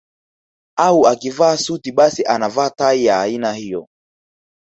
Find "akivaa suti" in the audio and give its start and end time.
1.07-1.91